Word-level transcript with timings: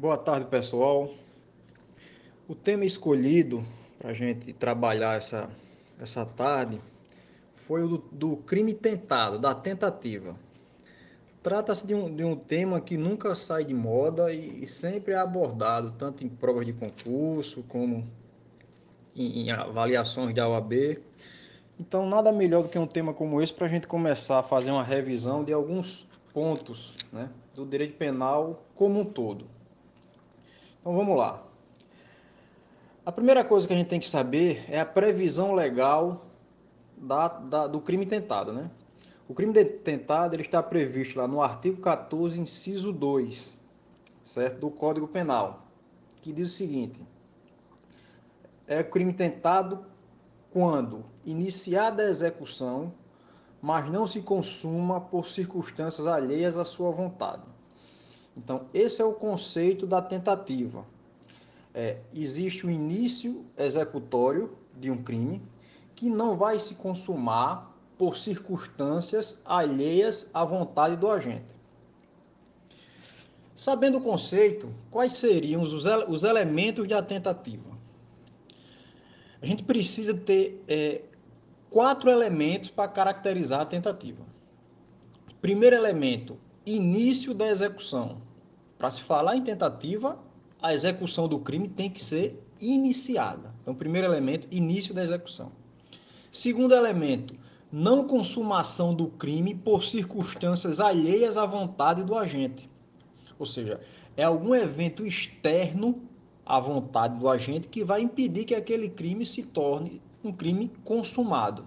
Boa 0.00 0.16
tarde, 0.16 0.46
pessoal. 0.46 1.10
O 2.48 2.54
tema 2.54 2.86
escolhido 2.86 3.62
para 3.98 4.12
a 4.12 4.14
gente 4.14 4.50
trabalhar 4.54 5.18
essa, 5.18 5.50
essa 6.00 6.24
tarde 6.24 6.80
foi 7.66 7.82
o 7.82 7.88
do, 7.88 7.98
do 8.10 8.36
crime 8.38 8.72
tentado, 8.72 9.38
da 9.38 9.54
tentativa. 9.54 10.34
Trata-se 11.42 11.86
de 11.86 11.94
um, 11.94 12.16
de 12.16 12.24
um 12.24 12.34
tema 12.34 12.80
que 12.80 12.96
nunca 12.96 13.34
sai 13.34 13.62
de 13.62 13.74
moda 13.74 14.32
e, 14.32 14.64
e 14.64 14.66
sempre 14.66 15.12
é 15.12 15.18
abordado, 15.18 15.92
tanto 15.98 16.24
em 16.24 16.30
provas 16.30 16.64
de 16.64 16.72
concurso 16.72 17.62
como 17.64 18.08
em, 19.14 19.42
em 19.42 19.50
avaliações 19.50 20.34
de 20.34 20.40
OAB. 20.40 20.98
Então, 21.78 22.08
nada 22.08 22.32
melhor 22.32 22.62
do 22.62 22.70
que 22.70 22.78
um 22.78 22.86
tema 22.86 23.12
como 23.12 23.42
esse 23.42 23.52
para 23.52 23.66
a 23.66 23.70
gente 23.70 23.86
começar 23.86 24.38
a 24.38 24.42
fazer 24.42 24.70
uma 24.70 24.82
revisão 24.82 25.44
de 25.44 25.52
alguns 25.52 26.08
pontos 26.32 26.96
né, 27.12 27.28
do 27.54 27.66
direito 27.66 27.98
penal 27.98 28.64
como 28.74 29.00
um 29.00 29.04
todo. 29.04 29.59
Então, 30.80 30.96
vamos 30.96 31.16
lá. 31.16 31.42
A 33.04 33.12
primeira 33.12 33.44
coisa 33.44 33.66
que 33.66 33.74
a 33.74 33.76
gente 33.76 33.88
tem 33.88 34.00
que 34.00 34.08
saber 34.08 34.64
é 34.68 34.80
a 34.80 34.86
previsão 34.86 35.52
legal 35.52 36.26
da, 36.96 37.28
da, 37.28 37.66
do 37.66 37.80
crime 37.80 38.06
tentado. 38.06 38.50
Né? 38.52 38.70
O 39.28 39.34
crime 39.34 39.52
tentado 39.64 40.34
ele 40.34 40.42
está 40.42 40.62
previsto 40.62 41.18
lá 41.18 41.28
no 41.28 41.42
artigo 41.42 41.82
14, 41.82 42.40
inciso 42.40 42.92
2, 42.92 43.58
certo? 44.24 44.58
do 44.58 44.70
Código 44.70 45.06
Penal, 45.06 45.66
que 46.22 46.32
diz 46.32 46.50
o 46.50 46.54
seguinte: 46.54 47.02
é 48.66 48.82
crime 48.82 49.12
tentado 49.12 49.84
quando 50.50 51.04
iniciada 51.26 52.04
a 52.04 52.10
execução, 52.10 52.92
mas 53.60 53.90
não 53.90 54.06
se 54.06 54.22
consuma 54.22 54.98
por 54.98 55.28
circunstâncias 55.28 56.06
alheias 56.06 56.56
à 56.56 56.64
sua 56.64 56.90
vontade. 56.90 57.59
Então, 58.36 58.66
esse 58.72 59.02
é 59.02 59.04
o 59.04 59.12
conceito 59.12 59.86
da 59.86 60.00
tentativa. 60.00 60.86
É, 61.74 61.98
existe 62.12 62.66
o 62.66 62.70
início 62.70 63.44
executório 63.56 64.56
de 64.78 64.90
um 64.90 65.02
crime 65.02 65.42
que 65.94 66.08
não 66.08 66.36
vai 66.36 66.58
se 66.58 66.74
consumar 66.74 67.76
por 67.98 68.16
circunstâncias 68.16 69.38
alheias 69.44 70.30
à 70.32 70.44
vontade 70.44 70.96
do 70.96 71.10
agente. 71.10 71.54
Sabendo 73.54 73.98
o 73.98 74.00
conceito, 74.00 74.74
quais 74.90 75.12
seriam 75.12 75.62
os, 75.62 75.84
os 76.08 76.24
elementos 76.24 76.88
da 76.88 77.02
tentativa? 77.02 77.78
A 79.42 79.44
gente 79.44 79.62
precisa 79.62 80.14
ter 80.14 80.64
é, 80.66 81.02
quatro 81.68 82.10
elementos 82.10 82.70
para 82.70 82.88
caracterizar 82.88 83.60
a 83.60 83.66
tentativa. 83.66 84.24
Primeiro 85.40 85.76
elemento, 85.76 86.38
início 86.64 87.34
da 87.34 87.48
execução. 87.48 88.22
Para 88.80 88.90
se 88.90 89.02
falar 89.02 89.36
em 89.36 89.42
tentativa, 89.42 90.18
a 90.62 90.72
execução 90.72 91.28
do 91.28 91.38
crime 91.38 91.68
tem 91.68 91.90
que 91.90 92.02
ser 92.02 92.42
iniciada. 92.58 93.54
Então, 93.60 93.74
primeiro 93.74 94.06
elemento, 94.06 94.48
início 94.50 94.94
da 94.94 95.02
execução. 95.02 95.52
Segundo 96.32 96.74
elemento, 96.74 97.34
não 97.70 98.08
consumação 98.08 98.94
do 98.94 99.08
crime 99.08 99.54
por 99.54 99.84
circunstâncias 99.84 100.80
alheias 100.80 101.36
à 101.36 101.44
vontade 101.44 102.02
do 102.02 102.16
agente. 102.16 102.70
Ou 103.38 103.44
seja, 103.44 103.82
é 104.16 104.24
algum 104.24 104.54
evento 104.54 105.04
externo 105.04 106.00
à 106.46 106.58
vontade 106.58 107.18
do 107.18 107.28
agente 107.28 107.68
que 107.68 107.84
vai 107.84 108.00
impedir 108.00 108.46
que 108.46 108.54
aquele 108.54 108.88
crime 108.88 109.26
se 109.26 109.42
torne 109.42 110.00
um 110.24 110.32
crime 110.32 110.72
consumado. 110.84 111.66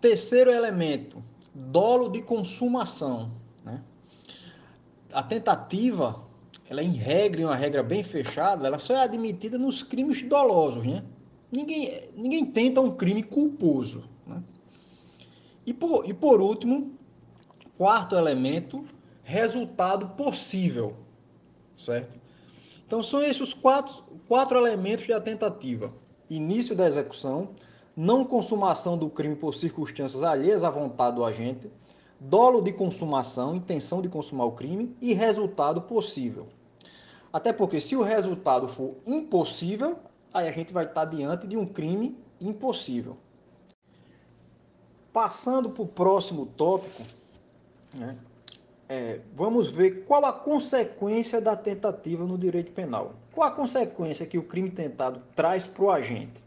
Terceiro 0.00 0.50
elemento, 0.50 1.22
dolo 1.54 2.08
de 2.08 2.20
consumação. 2.20 3.30
A 5.12 5.22
tentativa, 5.22 6.24
ela 6.68 6.82
em 6.82 6.92
regra, 6.92 7.46
uma 7.46 7.56
regra 7.56 7.82
bem 7.82 8.02
fechada, 8.02 8.66
ela 8.66 8.78
só 8.78 8.94
é 8.94 9.02
admitida 9.02 9.58
nos 9.58 9.82
crimes 9.82 10.22
dolosos. 10.22 10.86
Né? 10.86 11.04
Ninguém, 11.50 12.10
ninguém 12.16 12.46
tenta 12.46 12.80
um 12.80 12.94
crime 12.94 13.22
culposo. 13.22 14.04
Né? 14.26 14.42
E, 15.66 15.72
por, 15.72 16.08
e 16.08 16.14
por 16.14 16.40
último, 16.40 16.92
quarto 17.76 18.16
elemento, 18.16 18.84
resultado 19.22 20.08
possível. 20.10 20.96
Certo? 21.76 22.20
Então 22.86 23.02
são 23.02 23.22
esses 23.22 23.40
os 23.40 23.54
quatro, 23.54 24.04
quatro 24.28 24.58
elementos 24.58 25.06
da 25.06 25.20
tentativa 25.20 25.92
início 26.30 26.76
da 26.76 26.86
execução, 26.86 27.48
não 27.96 28.24
consumação 28.24 28.96
do 28.96 29.10
crime 29.10 29.34
por 29.34 29.54
circunstâncias 29.54 30.22
alheias 30.22 30.62
à 30.62 30.70
vontade 30.70 31.16
do 31.16 31.24
agente, 31.24 31.68
dolo 32.20 32.60
de 32.60 32.72
consumação, 32.72 33.56
intenção 33.56 34.02
de 34.02 34.08
consumar 34.08 34.44
o 34.44 34.52
crime 34.52 34.94
e 35.00 35.14
resultado 35.14 35.80
possível. 35.80 36.46
Até 37.32 37.52
porque 37.52 37.80
se 37.80 37.96
o 37.96 38.02
resultado 38.02 38.68
for 38.68 38.96
impossível, 39.06 39.98
aí 40.32 40.46
a 40.46 40.52
gente 40.52 40.72
vai 40.72 40.84
estar 40.84 41.06
diante 41.06 41.46
de 41.46 41.56
um 41.56 41.64
crime 41.64 42.16
impossível. 42.40 43.16
Passando 45.12 45.70
para 45.70 45.82
o 45.82 45.88
próximo 45.88 46.46
tópico, 46.46 47.02
né, 47.94 48.16
é, 48.88 49.20
vamos 49.34 49.70
ver 49.70 50.04
qual 50.04 50.24
a 50.24 50.32
consequência 50.32 51.40
da 51.40 51.56
tentativa 51.56 52.24
no 52.24 52.36
direito 52.36 52.72
penal. 52.72 53.14
Qual 53.32 53.48
a 53.48 53.52
consequência 53.52 54.26
que 54.26 54.36
o 54.36 54.42
crime 54.42 54.70
tentado 54.70 55.22
traz 55.34 55.66
para 55.66 55.84
o 55.84 55.90
agente? 55.90 56.42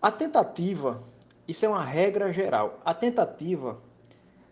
A 0.00 0.10
tentativa, 0.10 1.02
isso 1.46 1.66
é 1.66 1.68
uma 1.68 1.84
regra 1.84 2.32
geral, 2.32 2.80
a 2.84 2.94
tentativa 2.94 3.78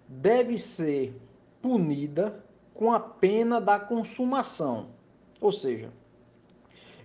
deve 0.09 0.59
ser 0.59 1.15
punida 1.61 2.43
com 2.75 2.93
a 2.93 3.01
pena 3.01 3.61
da 3.61 3.79
consumação. 3.79 4.89
Ou 5.41 5.53
seja, 5.53 5.93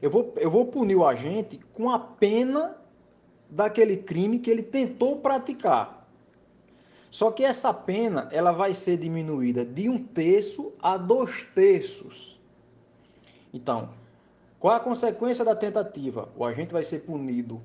eu 0.01 0.09
vou, 0.09 0.33
eu 0.37 0.49
vou 0.49 0.65
punir 0.67 0.95
o 0.95 1.05
agente 1.05 1.59
com 1.73 1.89
a 1.89 1.99
pena 1.99 2.77
daquele 3.49 3.97
crime 3.97 4.39
que 4.39 4.49
ele 4.49 4.63
tentou 4.63 5.17
praticar. 5.17 6.07
Só 7.09 7.29
que 7.29 7.43
essa 7.43 7.71
pena 7.71 8.27
ela 8.31 8.51
vai 8.51 8.73
ser 8.73 8.97
diminuída 8.97 9.63
de 9.63 9.87
um 9.87 10.03
terço 10.03 10.73
a 10.81 10.97
dois 10.97 11.43
terços. 11.53 12.39
Então, 13.53 13.89
qual 14.59 14.75
a 14.75 14.79
consequência 14.79 15.45
da 15.45 15.55
tentativa? 15.55 16.29
O 16.35 16.43
agente 16.43 16.73
vai 16.73 16.83
ser 16.83 17.01
punido 17.01 17.61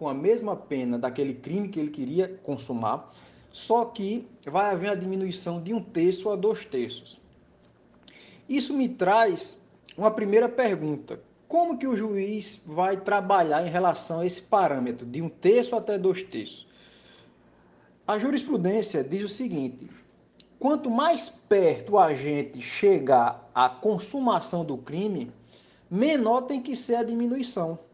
com 0.00 0.08
a 0.08 0.14
mesma 0.14 0.56
pena 0.56 0.98
daquele 0.98 1.34
crime 1.34 1.68
que 1.68 1.78
ele 1.78 1.90
queria 1.90 2.26
consumar, 2.42 3.12
só 3.52 3.84
que 3.84 4.26
vai 4.46 4.70
haver 4.70 4.88
a 4.88 4.94
diminuição 4.94 5.62
de 5.62 5.74
um 5.74 5.82
terço 5.82 6.30
a 6.30 6.36
dois 6.36 6.64
terços. 6.64 7.20
Isso 8.48 8.72
me 8.72 8.88
traz 8.88 9.60
uma 9.98 10.10
primeira 10.10 10.48
pergunta. 10.48 11.20
Como 11.46 11.76
que 11.76 11.86
o 11.86 11.94
juiz 11.94 12.62
vai 12.66 12.96
trabalhar 12.96 13.66
em 13.66 13.68
relação 13.68 14.20
a 14.20 14.26
esse 14.26 14.40
parâmetro 14.40 15.04
de 15.04 15.20
um 15.20 15.28
terço 15.28 15.76
até 15.76 15.98
dois 15.98 16.22
terços? 16.22 16.66
A 18.06 18.18
jurisprudência 18.18 19.04
diz 19.04 19.22
o 19.22 19.28
seguinte: 19.28 19.86
quanto 20.58 20.88
mais 20.88 21.28
perto 21.28 21.92
o 21.92 21.98
agente 21.98 22.62
chegar 22.62 23.50
à 23.54 23.68
consumação 23.68 24.64
do 24.64 24.78
crime, 24.78 25.30
menor 25.90 26.42
tem 26.42 26.62
que 26.62 26.74
ser 26.74 26.94
a 26.94 27.02
diminuição. 27.02 27.89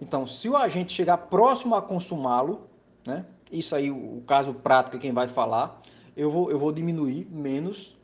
Então, 0.00 0.26
se 0.26 0.48
o 0.48 0.56
agente 0.56 0.92
chegar 0.92 1.16
próximo 1.16 1.74
a 1.74 1.82
consumá-lo, 1.82 2.68
né, 3.06 3.24
isso 3.50 3.74
aí, 3.76 3.90
o 3.90 4.22
caso 4.26 4.52
prático, 4.54 4.98
quem 4.98 5.12
vai 5.12 5.28
falar, 5.28 5.80
eu 6.16 6.30
vou, 6.30 6.50
eu 6.50 6.58
vou 6.58 6.72
diminuir 6.72 7.26
menos 7.30 7.96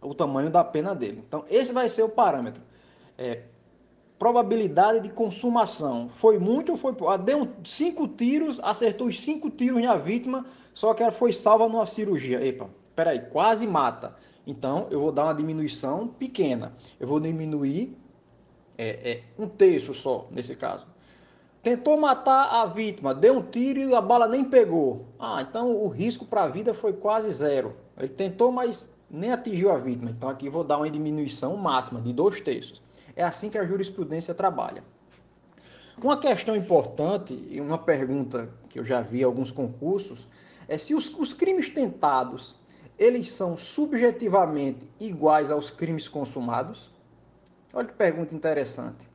o 0.00 0.14
tamanho 0.14 0.50
da 0.50 0.64
pena 0.64 0.94
dele. 0.94 1.22
Então, 1.26 1.44
esse 1.50 1.72
vai 1.72 1.88
ser 1.88 2.02
o 2.02 2.08
parâmetro. 2.08 2.62
É, 3.18 3.42
probabilidade 4.18 5.00
de 5.00 5.10
consumação. 5.10 6.08
Foi 6.08 6.38
muito 6.38 6.72
ou 6.72 6.78
foi 6.78 6.92
pouco? 6.92 7.12
Ah, 7.12 7.16
deu 7.16 7.48
cinco 7.64 8.08
tiros, 8.08 8.60
acertou 8.62 9.08
os 9.08 9.20
cinco 9.20 9.50
tiros 9.50 9.82
na 9.82 9.96
vítima, 9.96 10.46
só 10.72 10.94
que 10.94 11.02
ela 11.02 11.12
foi 11.12 11.32
salva 11.32 11.68
numa 11.68 11.86
cirurgia. 11.86 12.44
Epa, 12.44 12.68
peraí, 12.94 13.20
quase 13.20 13.66
mata. 13.66 14.16
Então, 14.46 14.86
eu 14.90 15.00
vou 15.00 15.12
dar 15.12 15.24
uma 15.24 15.34
diminuição 15.34 16.06
pequena. 16.06 16.72
Eu 17.00 17.08
vou 17.08 17.18
diminuir 17.18 17.96
é, 18.78 19.10
é, 19.10 19.22
um 19.38 19.48
terço 19.48 19.92
só, 19.92 20.28
nesse 20.30 20.54
caso. 20.54 20.86
Tentou 21.66 21.96
matar 21.96 22.62
a 22.62 22.66
vítima, 22.66 23.12
deu 23.12 23.38
um 23.38 23.42
tiro 23.42 23.80
e 23.80 23.92
a 23.92 24.00
bala 24.00 24.28
nem 24.28 24.44
pegou. 24.44 25.04
Ah, 25.18 25.42
então 25.42 25.74
o 25.74 25.88
risco 25.88 26.24
para 26.24 26.44
a 26.44 26.48
vida 26.48 26.72
foi 26.72 26.92
quase 26.92 27.28
zero. 27.32 27.74
Ele 27.98 28.08
tentou, 28.08 28.52
mas 28.52 28.88
nem 29.10 29.32
atingiu 29.32 29.72
a 29.72 29.76
vítima. 29.76 30.12
Então 30.12 30.28
aqui 30.28 30.48
vou 30.48 30.62
dar 30.62 30.76
uma 30.76 30.88
diminuição 30.88 31.56
máxima 31.56 32.00
de 32.00 32.12
dois 32.12 32.40
terços. 32.40 32.80
É 33.16 33.24
assim 33.24 33.50
que 33.50 33.58
a 33.58 33.66
jurisprudência 33.66 34.32
trabalha. 34.32 34.84
Uma 36.00 36.16
questão 36.16 36.54
importante 36.54 37.34
e 37.48 37.60
uma 37.60 37.78
pergunta 37.78 38.48
que 38.68 38.78
eu 38.78 38.84
já 38.84 39.00
vi 39.00 39.22
em 39.22 39.24
alguns 39.24 39.50
concursos 39.50 40.28
é 40.68 40.78
se 40.78 40.94
os, 40.94 41.12
os 41.18 41.34
crimes 41.34 41.68
tentados 41.68 42.54
eles 42.96 43.28
são 43.32 43.56
subjetivamente 43.56 44.88
iguais 45.00 45.50
aos 45.50 45.72
crimes 45.72 46.06
consumados. 46.06 46.92
Olha 47.72 47.88
que 47.88 47.94
pergunta 47.94 48.36
interessante. 48.36 49.08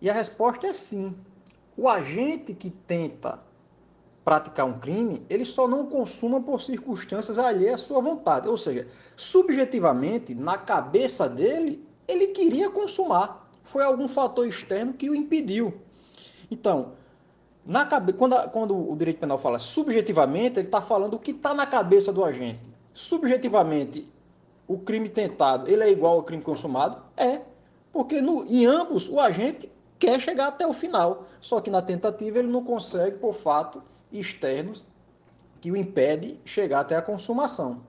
E 0.00 0.08
a 0.08 0.14
resposta 0.14 0.66
é 0.66 0.72
sim. 0.72 1.14
O 1.76 1.88
agente 1.88 2.52
que 2.52 2.70
tenta 2.70 3.38
praticar 4.24 4.66
um 4.66 4.78
crime, 4.78 5.24
ele 5.28 5.44
só 5.44 5.66
não 5.66 5.86
consuma 5.86 6.40
por 6.40 6.60
circunstâncias 6.60 7.38
alheias 7.38 7.80
à 7.80 7.84
sua 7.84 8.00
vontade. 8.00 8.48
Ou 8.48 8.56
seja, 8.56 8.86
subjetivamente, 9.16 10.34
na 10.34 10.56
cabeça 10.56 11.28
dele, 11.28 11.84
ele 12.06 12.28
queria 12.28 12.70
consumar. 12.70 13.50
Foi 13.64 13.82
algum 13.82 14.06
fator 14.06 14.46
externo 14.46 14.92
que 14.92 15.08
o 15.08 15.14
impediu. 15.14 15.74
Então, 16.50 16.92
na 17.64 17.86
cabe... 17.86 18.12
quando, 18.12 18.34
a... 18.34 18.48
quando 18.48 18.76
o 18.76 18.94
direito 18.96 19.18
penal 19.18 19.38
fala 19.38 19.58
subjetivamente, 19.58 20.58
ele 20.58 20.68
está 20.68 20.82
falando 20.82 21.14
o 21.14 21.18
que 21.18 21.30
está 21.30 21.54
na 21.54 21.66
cabeça 21.66 22.12
do 22.12 22.24
agente. 22.24 22.60
Subjetivamente, 22.92 24.08
o 24.68 24.78
crime 24.78 25.08
tentado 25.08 25.68
ele 25.68 25.82
é 25.82 25.90
igual 25.90 26.14
ao 26.14 26.22
crime 26.22 26.42
consumado? 26.42 27.02
É. 27.16 27.40
Porque 27.92 28.20
no... 28.20 28.44
em 28.44 28.66
ambos 28.66 29.08
o 29.08 29.18
agente 29.18 29.70
quer 30.02 30.20
chegar 30.20 30.48
até 30.48 30.66
o 30.66 30.72
final. 30.72 31.28
Só 31.40 31.60
que 31.60 31.70
na 31.70 31.80
tentativa 31.80 32.40
ele 32.40 32.48
não 32.48 32.64
consegue 32.64 33.18
por 33.18 33.34
fato 33.34 33.80
externos 34.10 34.84
que 35.60 35.70
o 35.70 35.76
impede 35.76 36.36
chegar 36.44 36.80
até 36.80 36.96
a 36.96 37.02
consumação. 37.02 37.82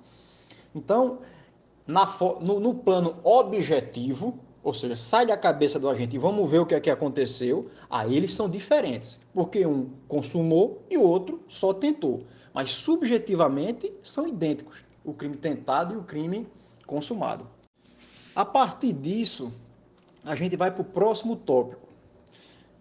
Então, 0.75 1.19
na, 1.87 2.07
no, 2.39 2.59
no, 2.59 2.75
plano 2.75 3.17
objetivo, 3.23 4.37
ou 4.63 4.75
seja, 4.75 4.95
sai 4.95 5.25
da 5.25 5.35
cabeça 5.35 5.79
do 5.79 5.89
agente 5.89 6.15
e 6.15 6.19
vamos 6.19 6.49
ver 6.49 6.59
o 6.59 6.67
que 6.67 6.75
é 6.75 6.79
que 6.79 6.91
aconteceu, 6.91 7.67
aí 7.89 8.15
eles 8.15 8.31
são 8.31 8.47
diferentes, 8.47 9.19
porque 9.33 9.65
um 9.65 9.89
consumou 10.07 10.83
e 10.91 10.97
o 10.97 11.03
outro 11.03 11.41
só 11.47 11.73
tentou. 11.73 12.23
Mas 12.53 12.71
subjetivamente 12.71 13.91
são 14.03 14.27
idênticos, 14.27 14.85
o 15.03 15.13
crime 15.13 15.35
tentado 15.35 15.95
e 15.95 15.97
o 15.97 16.03
crime 16.03 16.47
consumado. 16.85 17.47
A 18.35 18.45
partir 18.45 18.93
disso, 18.93 19.51
a 20.23 20.35
gente 20.35 20.55
vai 20.55 20.69
para 20.69 20.81
o 20.81 20.85
próximo 20.85 21.35
tópico, 21.35 21.82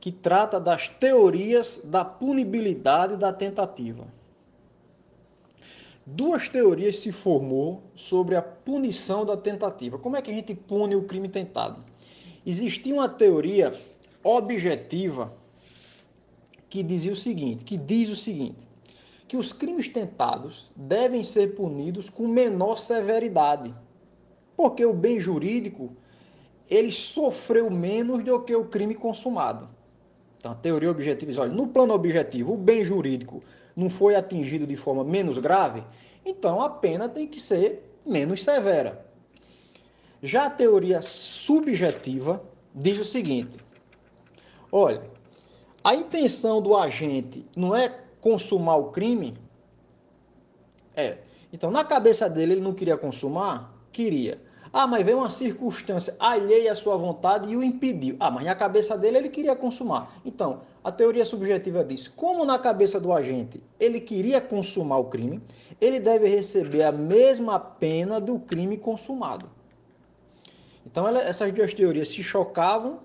que 0.02 0.10
trata 0.10 0.58
das 0.58 0.88
teorias 0.88 1.80
da 1.84 2.04
punibilidade 2.04 3.16
da 3.16 3.32
tentativa. 3.32 4.04
Duas 6.04 6.48
teorias 6.48 6.98
se 6.98 7.12
formou 7.12 7.84
sobre 7.94 8.34
a 8.34 8.42
punição 8.42 9.24
da 9.24 9.36
tentativa. 9.36 10.00
Como 10.00 10.16
é 10.16 10.20
que 10.20 10.28
a 10.28 10.34
gente 10.34 10.56
pune 10.56 10.96
o 10.96 11.04
crime 11.04 11.28
tentado? 11.28 11.84
Existia 12.44 12.92
uma 12.92 13.08
teoria 13.08 13.70
objetiva 14.24 15.32
que 16.68 16.82
dizia 16.82 17.12
o 17.12 17.16
seguinte, 17.16 17.64
que 17.64 17.76
diz 17.76 18.08
o 18.08 18.16
seguinte, 18.16 18.58
que 19.28 19.36
os 19.36 19.52
crimes 19.52 19.88
tentados 19.88 20.68
devem 20.74 21.22
ser 21.22 21.54
punidos 21.54 22.10
com 22.10 22.26
menor 22.26 22.76
severidade, 22.76 23.72
porque 24.56 24.84
o 24.84 24.92
bem 24.92 25.20
jurídico 25.20 25.96
ele 26.68 26.90
sofreu 26.90 27.70
menos 27.70 28.24
do 28.24 28.40
que 28.40 28.56
o 28.56 28.64
crime 28.64 28.96
consumado. 28.96 29.70
Então, 30.42 30.50
a 30.50 30.56
teoria 30.56 30.90
objetiva 30.90 31.30
diz, 31.30 31.38
olha, 31.38 31.52
no 31.52 31.68
plano 31.68 31.94
objetivo, 31.94 32.54
o 32.54 32.56
bem 32.56 32.84
jurídico 32.84 33.40
não 33.76 33.88
foi 33.88 34.16
atingido 34.16 34.66
de 34.66 34.74
forma 34.74 35.04
menos 35.04 35.38
grave, 35.38 35.84
então 36.26 36.60
a 36.60 36.68
pena 36.68 37.08
tem 37.08 37.28
que 37.28 37.40
ser 37.40 37.96
menos 38.04 38.42
severa. 38.42 39.06
Já 40.20 40.46
a 40.46 40.50
teoria 40.50 41.00
subjetiva 41.00 42.42
diz 42.74 42.98
o 42.98 43.04
seguinte: 43.04 43.56
olha, 44.72 45.04
a 45.84 45.94
intenção 45.94 46.60
do 46.60 46.76
agente 46.76 47.46
não 47.56 47.72
é 47.76 47.88
consumar 48.20 48.74
o 48.78 48.90
crime? 48.90 49.38
É. 50.96 51.18
Então, 51.52 51.70
na 51.70 51.84
cabeça 51.84 52.28
dele, 52.28 52.54
ele 52.54 52.60
não 52.60 52.74
queria 52.74 52.96
consumar? 52.96 53.72
Queria. 53.92 54.42
Ah, 54.72 54.86
mas 54.86 55.04
veio 55.04 55.18
uma 55.18 55.28
circunstância 55.28 56.16
alheia 56.18 56.72
à 56.72 56.74
sua 56.74 56.96
vontade 56.96 57.50
e 57.50 57.56
o 57.56 57.62
impediu. 57.62 58.16
Ah, 58.18 58.30
mas 58.30 58.46
na 58.46 58.54
cabeça 58.54 58.96
dele 58.96 59.18
ele 59.18 59.28
queria 59.28 59.54
consumar. 59.54 60.16
Então, 60.24 60.60
a 60.82 60.90
teoria 60.90 61.26
subjetiva 61.26 61.84
diz: 61.84 62.08
como 62.08 62.46
na 62.46 62.58
cabeça 62.58 62.98
do 62.98 63.12
agente 63.12 63.62
ele 63.78 64.00
queria 64.00 64.40
consumar 64.40 64.96
o 64.96 65.04
crime, 65.04 65.42
ele 65.78 66.00
deve 66.00 66.26
receber 66.26 66.84
a 66.84 66.92
mesma 66.92 67.60
pena 67.60 68.18
do 68.18 68.38
crime 68.38 68.78
consumado. 68.78 69.46
Então, 70.86 71.06
ela, 71.06 71.20
essas 71.20 71.52
duas 71.52 71.74
teorias 71.74 72.08
se 72.08 72.22
chocavam 72.22 73.00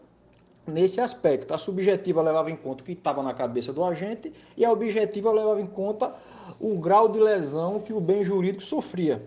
nesse 0.66 1.02
aspecto. 1.02 1.54
A 1.54 1.58
subjetiva 1.58 2.22
levava 2.22 2.50
em 2.50 2.56
conta 2.56 2.82
o 2.82 2.86
que 2.86 2.94
estava 2.94 3.22
na 3.22 3.34
cabeça 3.34 3.74
do 3.74 3.84
agente 3.84 4.32
e 4.56 4.64
a 4.64 4.72
objetiva 4.72 5.34
levava 5.34 5.60
em 5.60 5.68
conta 5.68 6.14
o 6.62 6.78
grau 6.78 7.10
de 7.10 7.20
lesão 7.20 7.82
que 7.82 7.92
o 7.92 8.00
bem 8.00 8.24
jurídico 8.24 8.64
sofria 8.64 9.22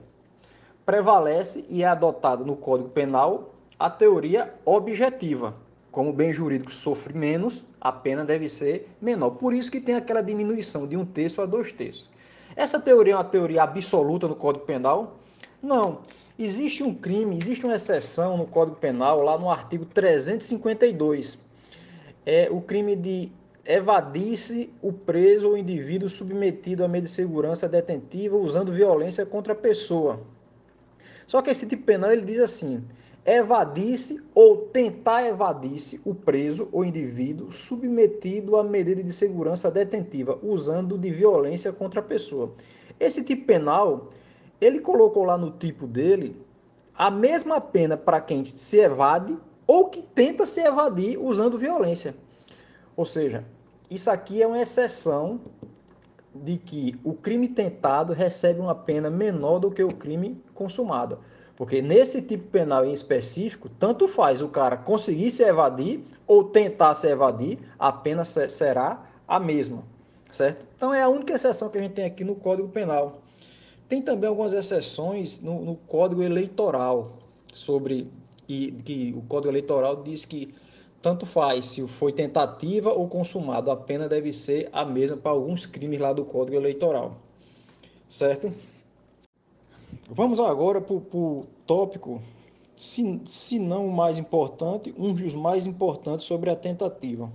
prevalece 0.84 1.64
e 1.68 1.82
é 1.82 1.86
adotada 1.86 2.44
no 2.44 2.56
Código 2.56 2.88
Penal 2.88 3.54
a 3.78 3.88
teoria 3.88 4.52
objetiva. 4.64 5.54
Como 5.90 6.10
o 6.10 6.12
bem 6.12 6.32
jurídico 6.32 6.72
sofre 6.72 7.16
menos, 7.16 7.64
a 7.80 7.90
pena 7.90 8.24
deve 8.24 8.48
ser 8.48 8.88
menor. 9.00 9.30
Por 9.30 9.54
isso 9.54 9.72
que 9.72 9.80
tem 9.80 9.94
aquela 9.94 10.22
diminuição 10.22 10.86
de 10.86 10.96
um 10.96 11.04
terço 11.04 11.40
a 11.40 11.46
dois 11.46 11.72
terços. 11.72 12.08
Essa 12.54 12.78
teoria 12.78 13.14
é 13.14 13.16
uma 13.16 13.24
teoria 13.24 13.62
absoluta 13.62 14.28
no 14.28 14.36
Código 14.36 14.66
Penal? 14.66 15.16
Não. 15.62 16.00
Existe 16.38 16.82
um 16.82 16.94
crime, 16.94 17.38
existe 17.38 17.64
uma 17.64 17.74
exceção 17.74 18.36
no 18.36 18.46
Código 18.46 18.76
Penal, 18.76 19.22
lá 19.22 19.38
no 19.38 19.50
artigo 19.50 19.84
352. 19.84 21.38
É 22.24 22.48
o 22.50 22.60
crime 22.60 22.96
de 22.96 23.32
evadir-se 23.64 24.70
o 24.80 24.92
preso 24.92 25.48
ou 25.48 25.56
indivíduo 25.56 26.08
submetido 26.08 26.84
a 26.84 26.88
meio 26.88 27.04
de 27.04 27.10
segurança 27.10 27.68
detentiva 27.68 28.36
usando 28.36 28.72
violência 28.72 29.26
contra 29.26 29.52
a 29.52 29.56
pessoa. 29.56 30.20
Só 31.30 31.40
que 31.40 31.48
esse 31.48 31.64
tipo 31.64 31.84
penal 31.84 32.10
ele 32.10 32.22
diz 32.22 32.40
assim: 32.40 32.82
evadir-se 33.24 34.20
ou 34.34 34.62
tentar 34.62 35.24
evadir-se 35.24 36.00
o 36.04 36.12
preso 36.12 36.68
ou 36.72 36.84
indivíduo 36.84 37.52
submetido 37.52 38.56
a 38.56 38.64
medida 38.64 39.00
de 39.00 39.12
segurança 39.12 39.70
detentiva, 39.70 40.40
usando 40.42 40.98
de 40.98 41.08
violência 41.08 41.72
contra 41.72 42.00
a 42.00 42.02
pessoa. 42.02 42.52
Esse 42.98 43.22
tipo 43.22 43.46
penal, 43.46 44.10
ele 44.60 44.80
colocou 44.80 45.22
lá 45.22 45.38
no 45.38 45.52
tipo 45.52 45.86
dele 45.86 46.36
a 46.92 47.12
mesma 47.12 47.60
pena 47.60 47.96
para 47.96 48.20
quem 48.20 48.44
se 48.44 48.78
evade 48.78 49.38
ou 49.68 49.88
que 49.88 50.02
tenta 50.02 50.44
se 50.44 50.60
evadir 50.60 51.16
usando 51.16 51.56
violência. 51.56 52.12
Ou 52.96 53.04
seja, 53.04 53.44
isso 53.88 54.10
aqui 54.10 54.42
é 54.42 54.48
uma 54.48 54.60
exceção 54.60 55.40
de 56.34 56.56
que 56.56 56.98
o 57.02 57.14
crime 57.14 57.48
tentado 57.48 58.12
recebe 58.12 58.60
uma 58.60 58.74
pena 58.74 59.10
menor 59.10 59.58
do 59.58 59.70
que 59.70 59.82
o 59.82 59.92
crime 59.92 60.40
consumado. 60.54 61.18
Porque 61.56 61.82
nesse 61.82 62.22
tipo 62.22 62.48
penal 62.48 62.86
em 62.86 62.92
específico, 62.92 63.68
tanto 63.68 64.08
faz 64.08 64.40
o 64.40 64.48
cara 64.48 64.76
conseguir 64.76 65.30
se 65.30 65.42
evadir 65.42 66.02
ou 66.26 66.44
tentar 66.44 66.94
se 66.94 67.06
evadir, 67.08 67.58
a 67.78 67.92
pena 67.92 68.24
será 68.24 69.04
a 69.28 69.38
mesma, 69.38 69.82
certo? 70.32 70.64
Então 70.76 70.94
é 70.94 71.02
a 71.02 71.08
única 71.08 71.34
exceção 71.34 71.68
que 71.68 71.76
a 71.76 71.82
gente 71.82 71.92
tem 71.92 72.06
aqui 72.06 72.24
no 72.24 72.34
Código 72.34 72.68
Penal. 72.68 73.20
Tem 73.88 74.00
também 74.00 74.28
algumas 74.28 74.52
exceções 74.52 75.42
no, 75.42 75.62
no 75.64 75.76
Código 75.76 76.22
Eleitoral 76.22 77.12
sobre 77.52 78.10
e 78.48 78.72
que 78.72 79.14
o 79.16 79.22
Código 79.22 79.52
Eleitoral 79.52 80.02
diz 80.02 80.24
que 80.24 80.54
tanto 81.02 81.24
faz 81.24 81.66
se 81.66 81.86
foi 81.86 82.12
tentativa 82.12 82.92
ou 82.92 83.08
consumado, 83.08 83.70
a 83.70 83.76
pena 83.76 84.08
deve 84.08 84.32
ser 84.32 84.68
a 84.72 84.84
mesma 84.84 85.16
para 85.16 85.32
alguns 85.32 85.66
crimes 85.66 85.98
lá 85.98 86.12
do 86.12 86.24
Código 86.24 86.56
Eleitoral. 86.56 87.16
Certo? 88.08 88.52
Vamos 90.08 90.40
agora 90.40 90.80
para 90.80 90.94
o 90.94 91.46
tópico, 91.66 92.20
se, 92.76 93.20
se 93.24 93.58
não 93.58 93.86
o 93.86 93.92
mais 93.92 94.18
importante, 94.18 94.94
um 94.98 95.14
dos 95.14 95.34
mais 95.34 95.66
importantes 95.66 96.26
sobre 96.26 96.50
a 96.50 96.56
tentativa, 96.56 97.30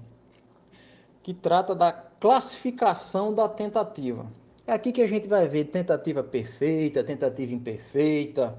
que 1.23 1.33
trata 1.33 1.73
da 1.73 1.91
classificação 1.91 3.33
da 3.33 3.47
tentativa. 3.47 4.25
É 4.67 4.73
aqui 4.73 4.91
que 4.91 5.01
a 5.01 5.07
gente 5.07 5.27
vai 5.27 5.47
ver 5.47 5.65
tentativa 5.65 6.23
perfeita, 6.23 7.03
tentativa 7.03 7.53
imperfeita, 7.53 8.57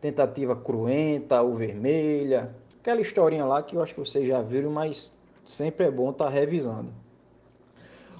tentativa 0.00 0.56
cruenta 0.56 1.42
ou 1.42 1.54
vermelha, 1.56 2.54
Aquela 2.86 3.00
historinha 3.00 3.44
lá 3.44 3.64
que 3.64 3.74
eu 3.74 3.82
acho 3.82 3.94
que 3.94 3.98
vocês 3.98 4.28
já 4.28 4.40
viram, 4.40 4.70
mas 4.70 5.10
sempre 5.44 5.86
é 5.86 5.90
bom 5.90 6.10
estar 6.10 6.26
tá 6.26 6.30
revisando. 6.30 6.94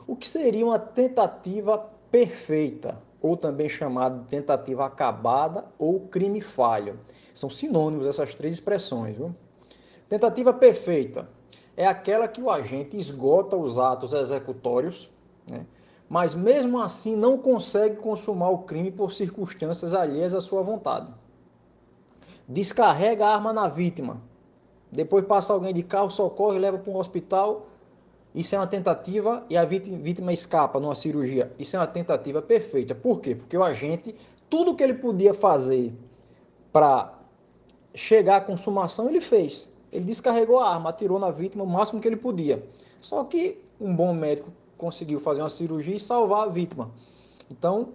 O 0.08 0.16
que 0.16 0.26
seria 0.26 0.66
uma 0.66 0.76
tentativa 0.76 1.78
perfeita, 2.10 3.00
ou 3.22 3.36
também 3.36 3.68
chamada 3.68 4.18
de 4.18 4.24
tentativa 4.24 4.84
acabada 4.84 5.66
ou 5.78 6.00
crime 6.08 6.40
falho? 6.40 6.98
São 7.32 7.48
sinônimos 7.48 8.08
essas 8.08 8.34
três 8.34 8.54
expressões. 8.54 9.16
Viu? 9.16 9.32
Tentativa 10.08 10.52
perfeita 10.52 11.28
é 11.76 11.86
aquela 11.86 12.26
que 12.26 12.42
o 12.42 12.50
agente 12.50 12.96
esgota 12.96 13.56
os 13.56 13.78
atos 13.78 14.14
executórios, 14.14 15.12
né? 15.48 15.64
mas 16.08 16.34
mesmo 16.34 16.80
assim 16.80 17.14
não 17.14 17.38
consegue 17.38 17.98
consumar 17.98 18.50
o 18.50 18.64
crime 18.64 18.90
por 18.90 19.12
circunstâncias 19.12 19.94
alheias 19.94 20.34
à 20.34 20.40
sua 20.40 20.60
vontade. 20.60 21.14
Descarrega 22.48 23.26
a 23.26 23.34
arma 23.36 23.52
na 23.52 23.68
vítima, 23.68 24.20
depois 24.90 25.24
passa 25.24 25.52
alguém 25.52 25.74
de 25.74 25.82
carro, 25.82 26.10
socorre, 26.10 26.58
leva 26.58 26.78
para 26.78 26.92
um 26.92 26.96
hospital. 26.96 27.66
Isso 28.34 28.54
é 28.54 28.58
uma 28.58 28.66
tentativa 28.66 29.44
e 29.48 29.56
a 29.56 29.64
vítima 29.64 30.32
escapa 30.32 30.78
numa 30.78 30.94
cirurgia. 30.94 31.52
Isso 31.58 31.76
é 31.76 31.78
uma 31.78 31.86
tentativa 31.86 32.42
perfeita. 32.42 32.94
Por 32.94 33.20
quê? 33.20 33.34
Porque 33.34 33.56
o 33.56 33.64
agente, 33.64 34.14
tudo 34.48 34.74
que 34.74 34.82
ele 34.82 34.94
podia 34.94 35.32
fazer 35.32 35.92
para 36.72 37.18
chegar 37.94 38.36
à 38.36 38.40
consumação, 38.40 39.08
ele 39.08 39.20
fez. 39.20 39.74
Ele 39.90 40.04
descarregou 40.04 40.58
a 40.58 40.68
arma, 40.74 40.90
atirou 40.90 41.18
na 41.18 41.30
vítima 41.30 41.64
o 41.64 41.66
máximo 41.66 42.00
que 42.00 42.06
ele 42.06 42.16
podia. 42.16 42.62
Só 43.00 43.24
que 43.24 43.62
um 43.80 43.94
bom 43.94 44.12
médico 44.12 44.52
conseguiu 44.76 45.18
fazer 45.18 45.40
uma 45.40 45.48
cirurgia 45.48 45.96
e 45.96 46.00
salvar 46.00 46.46
a 46.46 46.50
vítima. 46.50 46.90
Então, 47.50 47.94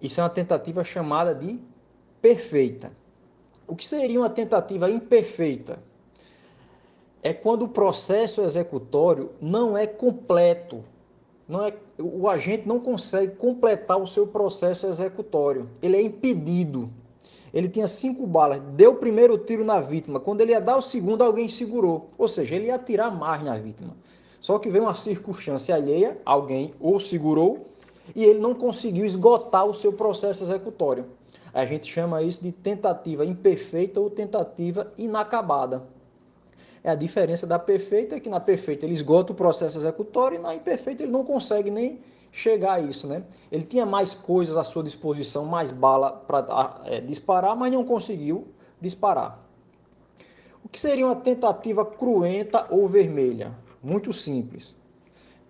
isso 0.00 0.20
é 0.20 0.22
uma 0.22 0.30
tentativa 0.30 0.84
chamada 0.84 1.34
de 1.34 1.58
perfeita. 2.22 2.92
O 3.66 3.74
que 3.74 3.86
seria 3.86 4.20
uma 4.20 4.30
tentativa 4.30 4.90
imperfeita? 4.90 5.78
É 7.22 7.32
quando 7.32 7.62
o 7.62 7.68
processo 7.68 8.42
executório 8.42 9.30
não 9.40 9.76
é 9.76 9.86
completo. 9.86 10.84
Não 11.48 11.64
é, 11.64 11.72
o 11.98 12.28
agente 12.28 12.68
não 12.68 12.78
consegue 12.78 13.36
completar 13.36 14.00
o 14.00 14.06
seu 14.06 14.26
processo 14.26 14.86
executório. 14.86 15.68
Ele 15.82 15.96
é 15.96 16.02
impedido. 16.02 16.90
Ele 17.52 17.68
tinha 17.68 17.86
cinco 17.86 18.26
balas, 18.26 18.60
deu 18.74 18.92
o 18.92 18.96
primeiro 18.96 19.38
tiro 19.38 19.64
na 19.64 19.80
vítima. 19.80 20.18
Quando 20.18 20.40
ele 20.40 20.52
ia 20.52 20.60
dar 20.60 20.76
o 20.76 20.82
segundo, 20.82 21.22
alguém 21.22 21.48
segurou. 21.48 22.08
Ou 22.18 22.26
seja, 22.26 22.56
ele 22.56 22.66
ia 22.66 22.74
atirar 22.74 23.16
mais 23.16 23.42
na 23.42 23.56
vítima. 23.56 23.96
Só 24.40 24.58
que 24.58 24.68
veio 24.68 24.84
uma 24.84 24.94
circunstância 24.94 25.74
alheia, 25.74 26.18
alguém 26.24 26.74
o 26.78 26.98
segurou 26.98 27.66
e 28.14 28.24
ele 28.24 28.40
não 28.40 28.54
conseguiu 28.54 29.04
esgotar 29.04 29.64
o 29.64 29.74
seu 29.74 29.92
processo 29.92 30.44
executório. 30.44 31.06
A 31.52 31.64
gente 31.64 31.86
chama 31.86 32.22
isso 32.22 32.42
de 32.42 32.50
tentativa 32.50 33.24
imperfeita 33.24 34.00
ou 34.00 34.10
tentativa 34.10 34.90
inacabada. 34.98 35.84
É 36.82 36.90
a 36.90 36.94
diferença 36.94 37.46
da 37.46 37.58
perfeita, 37.58 38.16
é 38.16 38.20
que 38.20 38.28
na 38.28 38.40
perfeita 38.40 38.84
ele 38.84 38.92
esgota 38.92 39.32
o 39.32 39.34
processo 39.34 39.78
executório 39.78 40.36
e 40.36 40.40
na 40.40 40.54
imperfeita 40.54 41.02
ele 41.02 41.12
não 41.12 41.24
consegue 41.24 41.70
nem 41.70 42.00
chegar 42.30 42.74
a 42.74 42.80
isso, 42.80 43.06
né? 43.06 43.22
Ele 43.50 43.62
tinha 43.62 43.86
mais 43.86 44.12
coisas 44.12 44.56
à 44.56 44.64
sua 44.64 44.82
disposição, 44.82 45.46
mais 45.46 45.70
bala 45.70 46.10
para 46.10 46.82
é, 46.84 47.00
disparar, 47.00 47.56
mas 47.56 47.72
não 47.72 47.84
conseguiu 47.84 48.48
disparar. 48.80 49.38
O 50.62 50.68
que 50.68 50.80
seria 50.80 51.06
uma 51.06 51.16
tentativa 51.16 51.86
cruenta 51.86 52.66
ou 52.70 52.88
vermelha? 52.88 53.54
Muito 53.80 54.12
simples. 54.12 54.76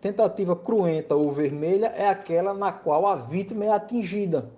Tentativa 0.04 0.54
cruenta 0.54 1.14
ou 1.14 1.32
vermelha 1.32 1.86
é 1.86 2.06
aquela 2.06 2.52
na 2.52 2.70
qual 2.70 3.06
a 3.06 3.16
vítima 3.16 3.64
é 3.64 3.70
atingida. 3.70 4.50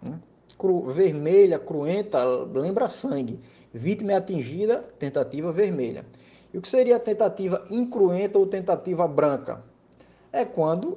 Né? 0.00 0.20
Cru, 0.56 0.82
vermelha, 0.82 1.58
cruenta, 1.58 2.22
lembra 2.22 2.88
sangue. 2.88 3.40
Vítima 3.72 4.12
é 4.12 4.14
atingida, 4.14 4.84
tentativa 4.96 5.50
vermelha. 5.50 6.06
E 6.52 6.58
o 6.58 6.62
que 6.62 6.68
seria 6.68 7.00
tentativa 7.00 7.64
incruenta 7.72 8.38
ou 8.38 8.46
tentativa 8.46 9.08
branca? 9.08 9.64
É 10.32 10.44
quando 10.44 10.96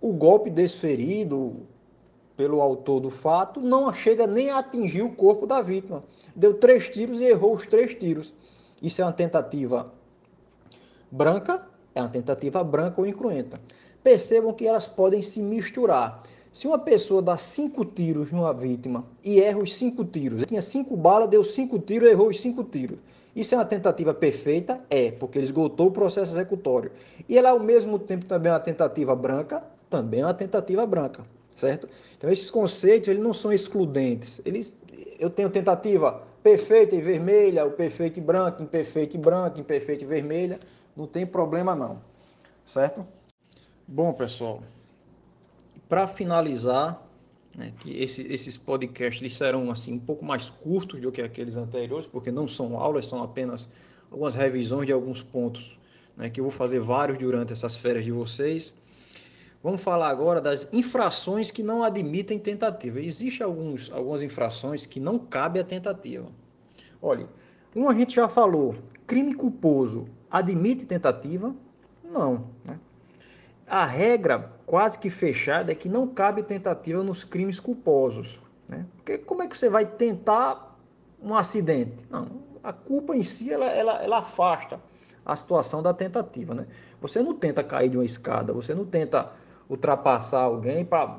o 0.00 0.12
golpe 0.12 0.48
desferido 0.48 1.66
pelo 2.36 2.60
autor 2.60 3.00
do 3.00 3.10
fato 3.10 3.60
não 3.60 3.92
chega 3.92 4.28
nem 4.28 4.50
a 4.50 4.60
atingir 4.60 5.02
o 5.02 5.16
corpo 5.16 5.48
da 5.48 5.60
vítima. 5.60 6.04
Deu 6.36 6.54
três 6.54 6.88
tiros 6.88 7.18
e 7.18 7.24
errou 7.24 7.54
os 7.54 7.66
três 7.66 7.92
tiros. 7.92 8.32
Isso 8.80 9.02
é 9.02 9.04
uma 9.04 9.12
tentativa 9.12 9.92
branca 11.10 11.74
é 11.96 12.02
uma 12.02 12.10
tentativa 12.10 12.62
branca 12.62 13.00
ou 13.00 13.06
incruenta. 13.06 13.58
Percebam 14.04 14.52
que 14.52 14.66
elas 14.66 14.86
podem 14.86 15.22
se 15.22 15.40
misturar. 15.40 16.22
Se 16.52 16.66
uma 16.66 16.78
pessoa 16.78 17.22
dá 17.22 17.36
cinco 17.38 17.84
tiros 17.84 18.30
numa 18.30 18.52
vítima 18.52 19.04
e 19.24 19.40
erra 19.40 19.58
os 19.58 19.74
cinco 19.74 20.04
tiros, 20.04 20.38
ele 20.38 20.46
tinha 20.46 20.62
cinco 20.62 20.96
balas, 20.96 21.28
deu 21.28 21.42
cinco 21.42 21.78
tiros, 21.78 22.08
errou 22.08 22.28
os 22.28 22.38
cinco 22.38 22.62
tiros. 22.62 22.98
Isso 23.34 23.54
é 23.54 23.58
uma 23.58 23.64
tentativa 23.64 24.14
perfeita? 24.14 24.78
É, 24.88 25.10
porque 25.10 25.38
ele 25.38 25.46
esgotou 25.46 25.88
o 25.88 25.90
processo 25.90 26.32
executório. 26.32 26.90
E 27.28 27.36
ela, 27.36 27.50
ao 27.50 27.60
mesmo 27.60 27.98
tempo, 27.98 28.24
também 28.26 28.50
é 28.50 28.54
uma 28.54 28.60
tentativa 28.60 29.14
branca? 29.16 29.62
Também 29.90 30.20
é 30.20 30.24
uma 30.24 30.34
tentativa 30.34 30.86
branca, 30.86 31.24
certo? 31.54 31.88
Então, 32.16 32.30
esses 32.30 32.50
conceitos, 32.50 33.08
eles 33.08 33.22
não 33.22 33.34
são 33.34 33.52
excludentes. 33.52 34.40
Eles, 34.44 34.76
eu 35.18 35.28
tenho 35.28 35.50
tentativa 35.50 36.22
perfeita 36.42 36.94
e 36.94 37.00
vermelha, 37.00 37.66
o 37.66 37.72
perfeito 37.72 38.18
e 38.18 38.22
branco, 38.22 38.62
imperfeito 38.62 39.16
e 39.16 39.18
branco, 39.18 39.60
imperfeito 39.60 40.04
e 40.04 40.06
vermelha 40.06 40.58
não 40.96 41.06
tem 41.06 41.26
problema 41.26 41.74
não, 41.74 42.00
certo? 42.64 43.06
Bom, 43.86 44.12
pessoal, 44.12 44.62
para 45.88 46.08
finalizar, 46.08 47.02
né, 47.56 47.72
que 47.78 47.90
esse, 48.02 48.22
esses 48.22 48.56
podcasts 48.56 49.36
serão 49.36 49.70
assim 49.70 49.94
um 49.94 49.98
pouco 49.98 50.24
mais 50.24 50.50
curtos 50.50 51.00
do 51.00 51.12
que 51.12 51.22
aqueles 51.22 51.56
anteriores, 51.56 52.06
porque 52.06 52.30
não 52.30 52.48
são 52.48 52.78
aulas, 52.78 53.06
são 53.06 53.22
apenas 53.22 53.68
algumas 54.10 54.34
revisões 54.34 54.86
de 54.86 54.92
alguns 54.92 55.22
pontos, 55.22 55.78
né, 56.16 56.30
que 56.30 56.40
eu 56.40 56.44
vou 56.44 56.50
fazer 56.50 56.80
vários 56.80 57.18
durante 57.18 57.52
essas 57.52 57.76
férias 57.76 58.04
de 58.04 58.10
vocês. 58.10 58.76
Vamos 59.62 59.82
falar 59.82 60.08
agora 60.08 60.40
das 60.40 60.68
infrações 60.72 61.50
que 61.50 61.62
não 61.62 61.82
admitem 61.82 62.38
tentativa. 62.38 63.00
Existem 63.00 63.44
alguns, 63.44 63.90
algumas 63.90 64.22
infrações 64.22 64.86
que 64.86 65.00
não 65.00 65.18
cabe 65.18 65.58
a 65.58 65.64
tentativa. 65.64 66.26
Olha, 67.02 67.28
um 67.74 67.88
a 67.88 67.94
gente 67.94 68.14
já 68.14 68.28
falou, 68.28 68.76
crime 69.06 69.34
culposo 69.34 70.08
admite 70.30 70.86
tentativa? 70.86 71.54
Não. 72.04 72.46
Né? 72.64 72.78
A 73.66 73.84
regra 73.84 74.52
quase 74.64 74.98
que 74.98 75.10
fechada 75.10 75.72
é 75.72 75.74
que 75.74 75.88
não 75.88 76.06
cabe 76.06 76.42
tentativa 76.42 77.02
nos 77.02 77.24
crimes 77.24 77.58
culposos. 77.58 78.38
Né? 78.68 78.86
Porque 78.96 79.18
como 79.18 79.42
é 79.42 79.48
que 79.48 79.56
você 79.56 79.68
vai 79.68 79.86
tentar 79.86 80.78
um 81.20 81.34
acidente? 81.34 82.04
Não, 82.10 82.26
a 82.62 82.72
culpa 82.72 83.16
em 83.16 83.22
si 83.22 83.52
ela, 83.52 83.66
ela, 83.66 84.02
ela 84.02 84.18
afasta 84.18 84.80
a 85.24 85.34
situação 85.34 85.82
da 85.82 85.92
tentativa. 85.92 86.54
Né? 86.54 86.66
Você 87.00 87.22
não 87.22 87.34
tenta 87.34 87.62
cair 87.64 87.88
de 87.88 87.96
uma 87.96 88.04
escada, 88.04 88.52
você 88.52 88.74
não 88.74 88.84
tenta 88.84 89.32
ultrapassar 89.68 90.42
alguém 90.42 90.84
para 90.84 91.18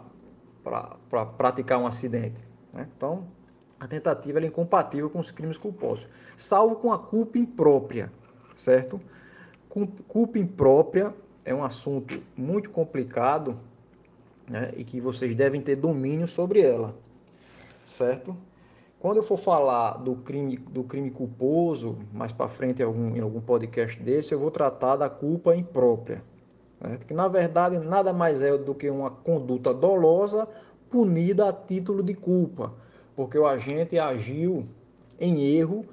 pra 1.10 1.26
praticar 1.26 1.80
um 1.80 1.88
acidente. 1.88 2.46
Né? 2.74 2.88
Então, 2.96 3.26
a 3.80 3.88
tentativa 3.88 4.40
é 4.40 4.46
incompatível 4.46 5.10
com 5.10 5.20
os 5.20 5.32
crimes 5.32 5.58
culposos, 5.58 6.08
salvo 6.36 6.76
com 6.76 6.92
a 6.92 7.00
culpa 7.00 7.38
imprópria, 7.38 8.12
certo? 8.58 9.00
Culpa 10.08 10.38
imprópria 10.38 11.14
é 11.46 11.54
um 11.54 11.64
assunto 11.64 12.22
muito 12.36 12.70
complicado 12.70 13.58
né, 14.50 14.74
e 14.76 14.84
que 14.84 15.00
vocês 15.00 15.34
devem 15.34 15.62
ter 15.62 15.78
domínio 15.78 16.28
sobre 16.28 16.60
ela, 16.60 16.94
certo? 17.86 18.36
Quando 19.00 19.18
eu 19.18 19.24
for 19.24 19.38
falar 19.38 19.98
do 19.98 20.16
crime, 20.16 20.58
do 20.58 20.84
crime 20.84 21.12
culposo, 21.12 22.00
mais 22.12 22.34
para 22.34 22.50
frente 22.50 22.82
em 22.82 22.86
algum, 22.86 23.16
em 23.16 23.20
algum 23.20 23.40
podcast 23.40 24.02
desse, 24.02 24.34
eu 24.34 24.40
vou 24.40 24.52
tratar 24.52 24.96
da 24.96 25.08
culpa 25.08 25.56
imprópria. 25.56 26.22
Certo? 26.82 27.06
Que 27.06 27.14
na 27.14 27.28
verdade 27.28 27.78
nada 27.78 28.12
mais 28.12 28.42
é 28.42 28.58
do 28.58 28.74
que 28.74 28.90
uma 28.90 29.12
conduta 29.12 29.74
dolosa 29.74 30.48
punida 30.90 31.48
a 31.48 31.54
título 31.54 32.02
de 32.02 32.16
culpa 32.16 32.74
porque 33.18 33.36
o 33.36 33.48
agente 33.48 33.98
agiu 33.98 34.68
em 35.20 35.42
erro 35.44 35.84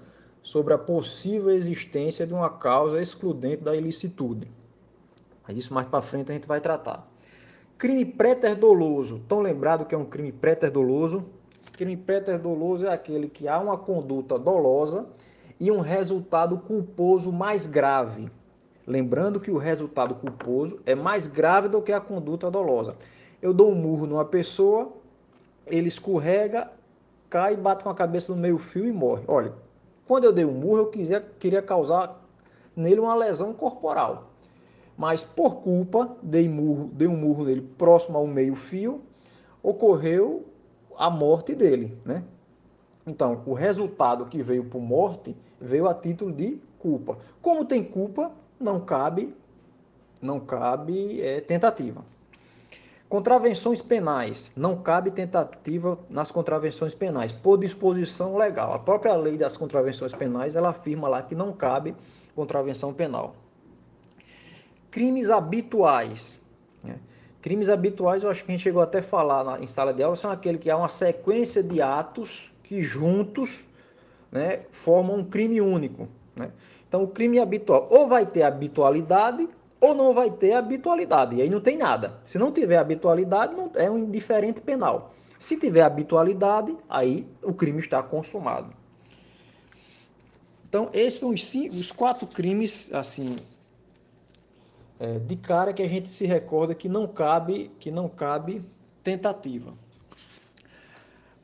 sobre 0.44 0.74
a 0.74 0.78
possível 0.78 1.50
existência 1.50 2.26
de 2.26 2.34
uma 2.34 2.50
causa 2.50 3.00
excludente 3.00 3.62
da 3.64 3.74
ilicitude. 3.74 4.46
Mas 5.48 5.56
isso 5.56 5.72
mais 5.72 5.88
para 5.88 6.02
frente 6.02 6.30
a 6.30 6.34
gente 6.34 6.46
vai 6.46 6.60
tratar. 6.60 7.10
Crime 7.78 8.04
préter-doloso. 8.04 9.20
Tão 9.26 9.40
lembrado 9.40 9.86
que 9.86 9.94
é 9.94 9.98
um 9.98 10.04
crime 10.04 10.30
préter-doloso? 10.30 11.24
Crime 11.72 11.96
préter-doloso 11.96 12.86
é 12.86 12.92
aquele 12.92 13.26
que 13.26 13.48
há 13.48 13.58
uma 13.58 13.78
conduta 13.78 14.38
dolosa 14.38 15.06
e 15.58 15.70
um 15.72 15.80
resultado 15.80 16.58
culposo 16.58 17.32
mais 17.32 17.66
grave. 17.66 18.30
Lembrando 18.86 19.40
que 19.40 19.50
o 19.50 19.56
resultado 19.56 20.14
culposo 20.14 20.78
é 20.84 20.94
mais 20.94 21.26
grave 21.26 21.68
do 21.68 21.80
que 21.80 21.90
a 21.90 22.00
conduta 22.00 22.50
dolosa. 22.50 22.96
Eu 23.40 23.54
dou 23.54 23.72
um 23.72 23.74
murro 23.74 24.06
numa 24.06 24.26
pessoa, 24.26 24.92
ele 25.66 25.88
escorrega, 25.88 26.70
cai, 27.30 27.56
bate 27.56 27.82
com 27.82 27.88
a 27.88 27.94
cabeça 27.94 28.34
no 28.34 28.38
meio 28.38 28.58
fio 28.58 28.86
e 28.86 28.92
morre. 28.92 29.24
Olha, 29.26 29.63
quando 30.06 30.24
eu 30.24 30.32
dei 30.32 30.44
um 30.44 30.52
murro, 30.52 30.78
eu 30.78 30.86
quiser, 30.86 31.22
queria 31.38 31.62
causar 31.62 32.22
nele 32.76 33.00
uma 33.00 33.14
lesão 33.14 33.52
corporal. 33.52 34.30
Mas 34.96 35.24
por 35.24 35.56
culpa, 35.56 36.16
dei, 36.22 36.48
murro, 36.48 36.90
dei 36.92 37.08
um 37.08 37.16
murro 37.16 37.44
nele 37.44 37.62
próximo 37.62 38.18
ao 38.18 38.26
meio 38.26 38.54
fio, 38.54 39.02
ocorreu 39.62 40.44
a 40.96 41.10
morte 41.10 41.54
dele, 41.54 41.96
né? 42.04 42.22
Então, 43.06 43.42
o 43.44 43.52
resultado 43.52 44.26
que 44.26 44.42
veio 44.42 44.64
por 44.64 44.80
morte 44.80 45.36
veio 45.60 45.88
a 45.88 45.94
título 45.94 46.32
de 46.32 46.58
culpa. 46.78 47.18
Como 47.42 47.64
tem 47.64 47.82
culpa, 47.82 48.32
não 48.58 48.80
cabe, 48.80 49.34
não 50.22 50.40
cabe 50.40 51.20
é, 51.20 51.40
tentativa. 51.40 52.04
Contravenções 53.14 53.80
penais. 53.80 54.50
Não 54.56 54.74
cabe 54.76 55.08
tentativa 55.08 55.96
nas 56.10 56.32
contravenções 56.32 56.94
penais, 56.94 57.30
por 57.30 57.56
disposição 57.56 58.36
legal. 58.36 58.74
A 58.74 58.78
própria 58.80 59.14
lei 59.14 59.36
das 59.36 59.56
contravenções 59.56 60.12
penais, 60.12 60.56
ela 60.56 60.70
afirma 60.70 61.06
lá 61.06 61.22
que 61.22 61.32
não 61.32 61.52
cabe 61.52 61.94
contravenção 62.34 62.92
penal. 62.92 63.36
Crimes 64.90 65.30
habituais. 65.30 66.42
Né? 66.82 66.96
Crimes 67.40 67.68
habituais, 67.68 68.24
eu 68.24 68.30
acho 68.30 68.44
que 68.44 68.50
a 68.50 68.54
gente 68.56 68.64
chegou 68.64 68.82
até 68.82 68.98
a 68.98 69.02
falar 69.04 69.44
na, 69.44 69.60
em 69.60 69.66
sala 69.68 69.94
de 69.94 70.02
aula, 70.02 70.16
são 70.16 70.32
aqueles 70.32 70.60
que 70.60 70.68
há 70.68 70.76
uma 70.76 70.88
sequência 70.88 71.62
de 71.62 71.80
atos 71.80 72.52
que 72.64 72.82
juntos 72.82 73.64
né, 74.32 74.62
formam 74.72 75.18
um 75.18 75.24
crime 75.24 75.60
único. 75.60 76.08
Né? 76.34 76.50
Então, 76.88 77.04
o 77.04 77.06
crime 77.06 77.38
habitual 77.38 77.86
ou 77.92 78.08
vai 78.08 78.26
ter 78.26 78.42
habitualidade 78.42 79.48
ou 79.80 79.94
não 79.94 80.14
vai 80.14 80.30
ter 80.30 80.52
habitualidade. 80.52 81.36
E 81.36 81.42
aí 81.42 81.50
não 81.50 81.60
tem 81.60 81.76
nada. 81.76 82.20
Se 82.24 82.38
não 82.38 82.52
tiver 82.52 82.78
habitualidade, 82.78 83.54
não, 83.54 83.70
é 83.74 83.90
um 83.90 83.98
indiferente 83.98 84.60
penal. 84.60 85.14
Se 85.38 85.58
tiver 85.58 85.82
habitualidade, 85.82 86.74
aí 86.88 87.26
o 87.42 87.52
crime 87.52 87.78
está 87.78 88.02
consumado. 88.02 88.72
Então, 90.68 90.88
esses 90.92 91.20
são 91.20 91.30
os, 91.30 91.44
cinco, 91.44 91.76
os 91.76 91.92
quatro 91.92 92.26
crimes, 92.26 92.92
assim, 92.92 93.36
é, 94.98 95.18
de 95.18 95.36
cara 95.36 95.72
que 95.72 95.82
a 95.82 95.88
gente 95.88 96.08
se 96.08 96.24
recorda 96.24 96.74
que 96.74 96.88
não 96.88 97.06
cabe, 97.06 97.70
que 97.78 97.90
não 97.90 98.08
cabe 98.08 98.62
tentativa. 99.02 99.74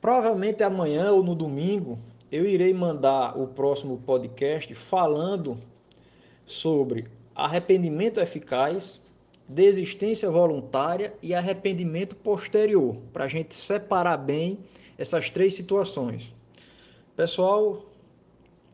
Provavelmente 0.01 0.63
amanhã 0.63 1.13
ou 1.13 1.23
no 1.23 1.35
domingo 1.35 1.99
eu 2.33 2.47
irei 2.47 2.73
mandar 2.73 3.39
o 3.39 3.47
próximo 3.47 3.99
podcast 3.99 4.73
falando 4.75 5.59
sobre 6.47 7.07
arrependimento 7.45 8.21
eficaz, 8.21 9.01
desistência 9.49 10.31
voluntária 10.31 11.15
e 11.23 11.35
arrependimento 11.35 12.15
posterior, 12.15 12.97
para 13.13 13.25
a 13.25 13.29
gente 13.29 13.55
separar 13.55 14.17
bem 14.17 14.59
essas 14.97 15.31
três 15.31 15.55
situações. 15.55 16.33
Pessoal, 17.17 17.85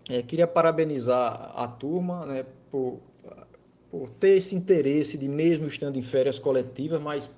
é, 0.09 0.23
queria 0.23 0.47
parabenizar 0.47 1.53
a 1.55 1.67
turma 1.67 2.27
né, 2.27 2.47
por, 2.71 3.01
por 3.91 4.11
ter 4.21 4.37
esse 4.37 4.55
interesse 4.55 5.17
de, 5.17 5.29
mesmo 5.29 5.67
estando 5.67 5.99
em 5.99 6.03
férias 6.03 6.39
coletivas, 6.39 7.01
mas 7.01 7.31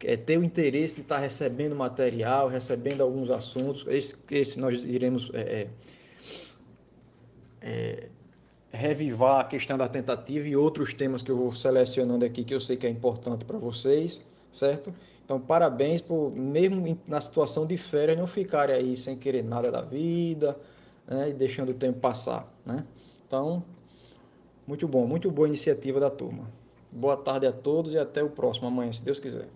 é, 0.00 0.16
ter 0.16 0.38
o 0.38 0.44
interesse 0.44 0.96
de 0.96 1.02
estar 1.02 1.18
recebendo 1.18 1.76
material, 1.76 2.48
recebendo 2.48 3.02
alguns 3.02 3.30
assuntos. 3.30 3.86
Esse, 3.88 4.16
esse 4.30 4.58
nós 4.58 4.84
iremos 4.84 5.30
é, 5.32 5.40
é, 5.40 5.68
é, 7.60 8.08
revivar 8.72 9.40
a 9.40 9.44
questão 9.44 9.76
da 9.76 9.86
tentativa 9.86 10.48
e 10.48 10.56
outros 10.56 10.94
temas 10.94 11.22
que 11.22 11.30
eu 11.30 11.36
vou 11.36 11.54
selecionando 11.54 12.24
aqui 12.24 12.42
que 12.42 12.54
eu 12.54 12.60
sei 12.60 12.76
que 12.76 12.86
é 12.86 12.90
importante 12.90 13.44
para 13.44 13.58
vocês, 13.58 14.24
certo? 14.50 14.92
Então, 15.24 15.38
parabéns 15.38 16.00
por, 16.00 16.32
mesmo 16.34 16.98
na 17.06 17.20
situação 17.20 17.66
de 17.66 17.76
férias, 17.76 18.18
não 18.18 18.26
ficarem 18.26 18.74
aí 18.74 18.96
sem 18.96 19.16
querer 19.16 19.44
nada 19.44 19.70
da 19.70 19.82
vida 19.82 20.58
né, 21.06 21.30
e 21.30 21.32
deixando 21.32 21.70
o 21.70 21.74
tempo 21.74 22.00
passar. 22.00 22.50
Né? 22.64 22.84
Então, 23.26 23.62
muito 24.66 24.88
bom, 24.88 25.06
muito 25.06 25.30
boa 25.30 25.46
iniciativa 25.46 26.00
da 26.00 26.10
turma. 26.10 26.50
Boa 26.90 27.16
tarde 27.16 27.46
a 27.46 27.52
todos 27.52 27.94
e 27.94 27.98
até 27.98 28.22
o 28.22 28.30
próximo 28.30 28.68
amanhã, 28.68 28.92
se 28.92 29.02
Deus 29.02 29.18
quiser. 29.18 29.48